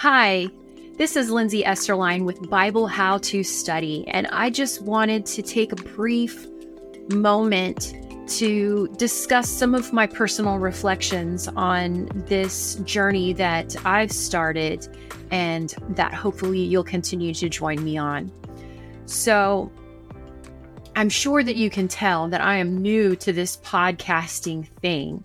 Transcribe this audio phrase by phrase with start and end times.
[0.00, 0.46] Hi,
[0.96, 5.72] this is Lindsay Esterline with Bible How to Study, and I just wanted to take
[5.72, 6.46] a brief
[7.10, 7.96] moment
[8.38, 14.86] to discuss some of my personal reflections on this journey that I've started
[15.32, 18.30] and that hopefully you'll continue to join me on.
[19.06, 19.72] So,
[20.94, 25.24] I'm sure that you can tell that I am new to this podcasting thing.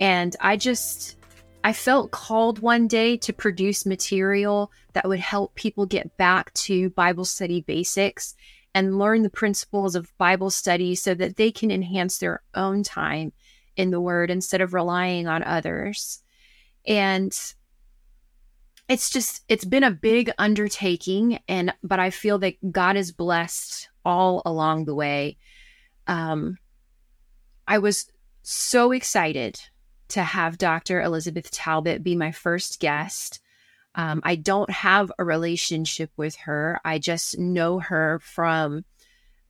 [0.00, 1.14] And I just,
[1.62, 6.90] I felt called one day to produce material that would help people get back to
[6.90, 8.34] Bible study basics
[8.74, 13.32] and learn the principles of Bible study so that they can enhance their own time
[13.76, 16.22] in the Word instead of relying on others.
[16.86, 17.36] And
[18.88, 21.40] it's just, it's been a big undertaking.
[21.46, 25.36] And, but I feel that God is blessed all along the way.
[26.06, 26.56] Um,
[27.68, 28.06] I was
[28.42, 29.60] so excited
[30.10, 31.00] to have Dr.
[31.00, 33.40] Elizabeth Talbot be my first guest.
[33.94, 36.80] Um, I don't have a relationship with her.
[36.84, 38.84] I just know her from,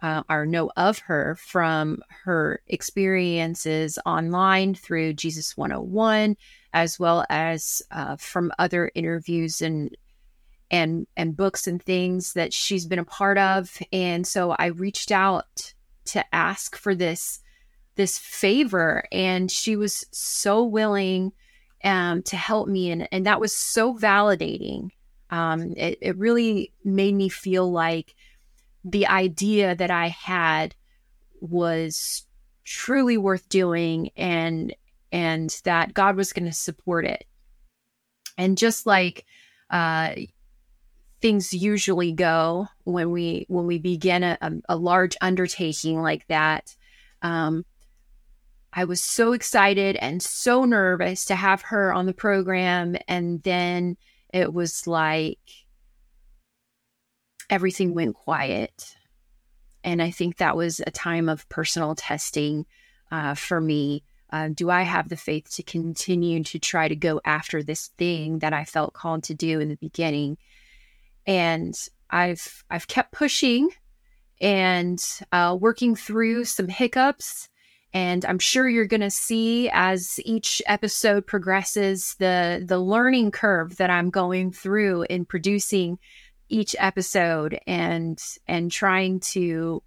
[0.00, 6.36] uh, or know of her from her experiences online through Jesus 101,
[6.72, 9.96] as well as uh, from other interviews and
[10.70, 13.76] and and books and things that she's been a part of.
[13.92, 15.74] And so I reached out
[16.06, 17.40] to ask for this
[18.00, 21.32] this favor, and she was so willing
[21.84, 22.90] um, to help me.
[22.90, 24.88] And, and that was so validating.
[25.28, 28.14] Um, it, it really made me feel like
[28.82, 30.74] the idea that I had
[31.42, 32.24] was
[32.64, 34.74] truly worth doing and
[35.12, 37.24] and that God was going to support it.
[38.38, 39.26] And just like
[39.68, 40.14] uh,
[41.20, 44.38] things usually go when we when we begin a,
[44.70, 46.74] a large undertaking like that,
[47.20, 47.66] um,
[48.80, 52.96] I was so excited and so nervous to have her on the program.
[53.06, 53.98] And then
[54.32, 55.38] it was like
[57.50, 58.96] everything went quiet.
[59.84, 62.64] And I think that was a time of personal testing
[63.12, 64.02] uh, for me.
[64.30, 68.38] Uh, do I have the faith to continue to try to go after this thing
[68.38, 70.38] that I felt called to do in the beginning?
[71.26, 71.74] And
[72.08, 73.68] I've I've kept pushing
[74.40, 77.50] and uh, working through some hiccups
[77.92, 83.76] and i'm sure you're going to see as each episode progresses the the learning curve
[83.76, 85.98] that i'm going through in producing
[86.48, 89.82] each episode and and trying to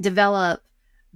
[0.00, 0.62] develop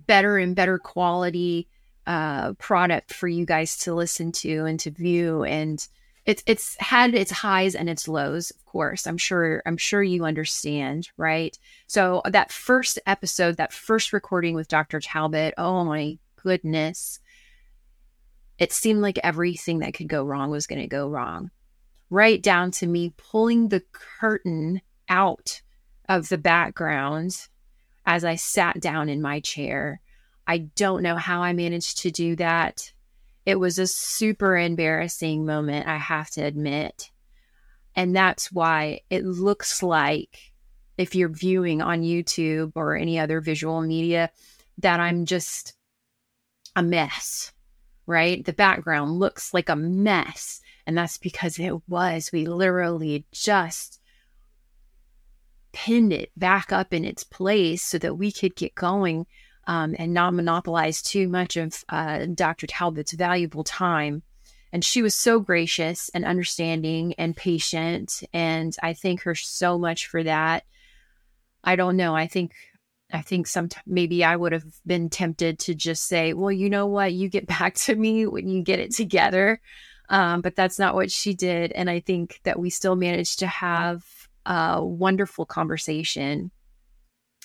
[0.07, 1.69] better and better quality
[2.07, 5.87] uh, product for you guys to listen to and to view and
[6.27, 9.07] it's it's had its highs and its lows of course.
[9.07, 11.57] I'm sure i'm sure you understand right?
[11.87, 17.21] So uh, that first episode that first recording with dr talbot oh my goodness.
[18.59, 21.51] It seemed like everything that could go wrong was going to go wrong.
[22.11, 25.63] Right down to me pulling the curtain out
[26.09, 27.49] of the background
[28.05, 30.01] as i sat down in my chair.
[30.47, 32.93] I don't know how i managed to do that
[33.47, 37.11] it was a super embarrassing moment, I have to admit.
[37.97, 40.53] And that's why it looks like,
[40.97, 44.31] if you're viewing on YouTube or any other visual media,
[44.79, 45.75] that I'm just
[46.77, 47.53] a mess,
[48.07, 48.45] right?
[48.45, 50.61] The background looks like a mess.
[50.87, 52.31] And that's because it was.
[52.33, 54.01] We literally just
[55.73, 59.27] pinned it back up in its place so that we could get going
[59.67, 62.67] um, and not monopolize too much of uh, Dr.
[62.67, 64.23] Talbot's valuable time.
[64.73, 68.23] And she was so gracious and understanding and patient.
[68.33, 70.65] And I thank her so much for that.
[71.65, 72.15] I don't know.
[72.15, 72.53] I think
[73.13, 76.87] I think sometimes maybe I would have been tempted to just say, well, you know
[76.87, 77.13] what?
[77.13, 79.61] You get back to me when you get it together.
[80.09, 81.73] Um, but that's not what she did.
[81.73, 84.05] And I think that we still managed to have
[84.47, 86.51] a wonderful conversation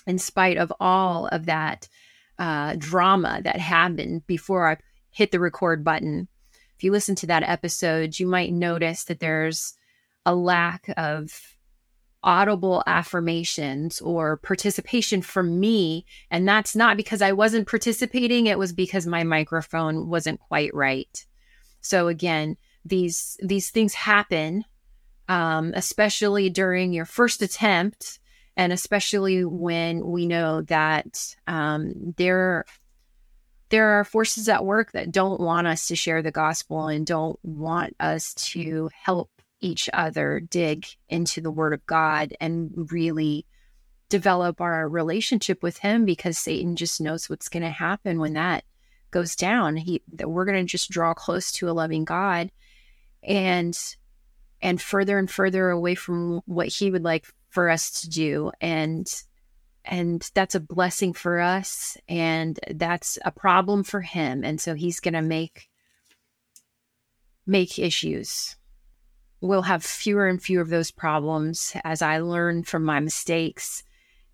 [0.07, 1.87] in spite of all of that
[2.37, 4.77] uh, drama that happened before I
[5.09, 6.27] hit the record button.
[6.75, 9.75] If you listen to that episode, you might notice that there's
[10.25, 11.55] a lack of
[12.25, 16.05] audible affirmations or participation from me.
[16.31, 21.25] And that's not because I wasn't participating, it was because my microphone wasn't quite right.
[21.81, 24.65] So again, these these things happen,
[25.29, 28.19] um, especially during your first attempt
[28.57, 32.65] and especially when we know that um, there
[33.69, 37.39] there are forces at work that don't want us to share the gospel and don't
[37.43, 39.29] want us to help
[39.59, 43.45] each other dig into the word of God and really
[44.09, 48.63] develop our relationship with him because Satan just knows what's going to happen when that
[49.09, 49.75] goes down.
[49.77, 52.51] He that we're going to just draw close to a loving God
[53.23, 53.77] and
[54.61, 57.25] and further and further away from what he would like
[57.55, 58.51] for us to do.
[58.61, 59.07] And
[59.85, 64.43] and that's a blessing for us and that's a problem for him.
[64.43, 65.69] And so he's going to make
[67.47, 68.55] make issues.
[69.41, 73.83] We'll have fewer and fewer of those problems as i learn from my mistakes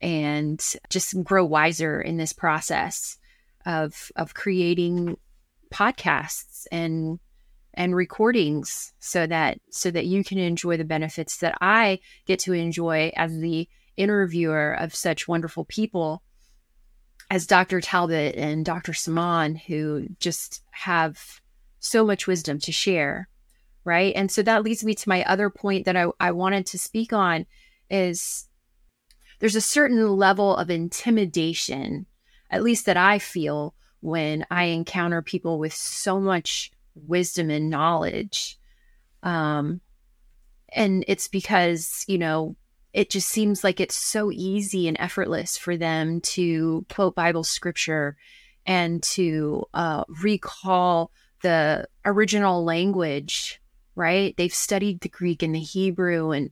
[0.02, 3.18] and just grow wiser in this process
[3.66, 5.18] of of creating
[5.72, 7.20] podcasts and
[7.74, 12.54] and recordings so that so that you can enjoy the benefits that I get to
[12.54, 16.24] enjoy as the interviewer of such wonderful people
[17.30, 17.80] as Dr.
[17.80, 18.94] Talbot and Dr.
[18.94, 21.42] Simon who just have
[21.80, 23.30] so much wisdom to share
[23.86, 26.78] right and so that leads me to my other point that I, I wanted to
[26.78, 27.46] speak on
[27.90, 28.48] is
[29.40, 32.06] there's a certain level of intimidation
[32.50, 38.58] at least that I feel when I encounter people with so much wisdom and knowledge.
[39.24, 39.82] Um,
[40.74, 42.56] and it's because, you know,
[42.94, 48.18] it just seems like it's so easy and effortless for them to quote Bible scripture
[48.66, 51.12] and to uh, recall
[51.42, 53.62] the original language,
[53.96, 54.36] right?
[54.38, 56.52] They've studied the Greek and the Hebrew, and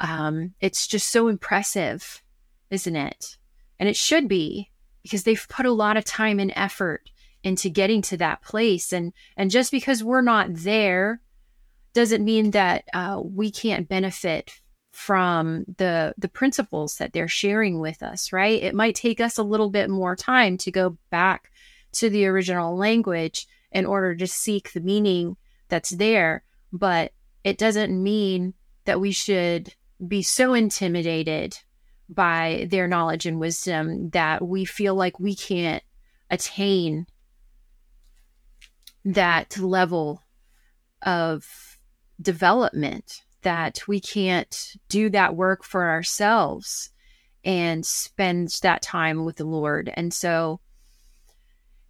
[0.00, 2.22] um, it's just so impressive,
[2.70, 3.36] isn't it?
[3.78, 4.70] And it should be
[5.02, 7.10] because they've put a lot of time and effort
[7.44, 8.92] into getting to that place.
[8.92, 11.20] And and just because we're not there
[11.92, 14.50] doesn't mean that uh, we can't benefit
[14.92, 18.62] from the the principles that they're sharing with us right?
[18.62, 21.52] It might take us a little bit more time to go back
[21.92, 25.36] to the original language in order to seek the meaning
[25.68, 27.12] that's there but
[27.44, 28.54] it doesn't mean
[28.84, 29.74] that we should
[30.06, 31.56] be so intimidated
[32.08, 35.82] by their knowledge and wisdom that we feel like we can't
[36.30, 37.06] attain
[39.04, 40.22] that level
[41.02, 41.78] of
[42.20, 46.90] development, that we can't do that work for ourselves
[47.44, 49.92] and spend that time with the Lord.
[49.94, 50.60] And so,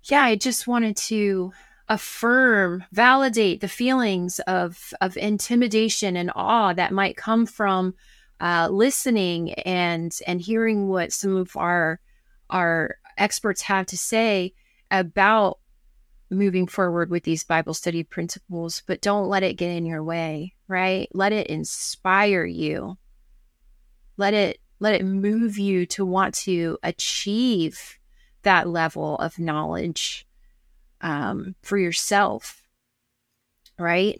[0.04, 1.52] yeah, I just wanted to
[1.88, 7.94] affirm, validate the feelings of, of intimidation and awe that might come from
[8.40, 12.00] uh, listening and and hearing what some of our
[12.50, 14.52] our experts have to say
[14.90, 15.58] about
[16.34, 20.54] moving forward with these Bible study principles, but don't let it get in your way,
[20.68, 21.08] right?
[21.12, 22.96] Let it inspire you.
[24.16, 27.98] Let it let it move you to want to achieve
[28.42, 30.26] that level of knowledge
[31.00, 32.62] um, for yourself,
[33.78, 34.18] right?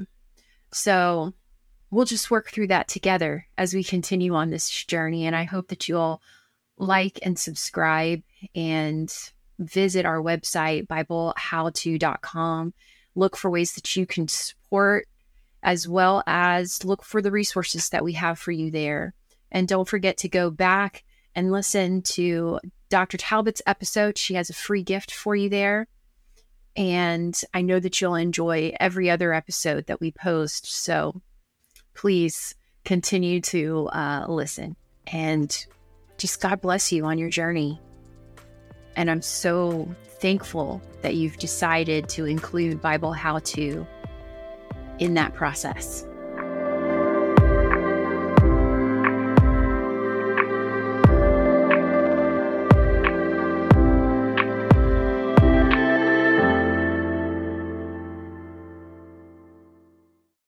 [0.73, 1.35] So
[1.91, 5.27] we'll just work through that together as we continue on this journey.
[5.27, 6.23] And I hope that you'll
[6.77, 8.23] like and subscribe
[8.55, 9.13] and
[9.59, 12.75] visit our website, BibleHowTo.com.
[13.15, 15.07] Look for ways that you can support,
[15.63, 19.15] as well as look for the resources that we have for you there.
[19.53, 21.05] And don't forget to go back
[21.35, 23.17] and listen to Dr.
[23.17, 24.19] Talbot's episode.
[24.19, 25.87] She has a free gift for you there.
[26.77, 30.67] And I know that you'll enjoy every other episode that we post.
[30.67, 31.23] So
[31.95, 32.55] please
[32.85, 34.77] continue to uh, listen
[35.07, 35.67] and
[36.19, 37.81] just God bless you on your journey.
[38.97, 39.89] And I'm so
[40.21, 43.87] thankful that you've decided to include Bible How To
[44.99, 46.07] in that process.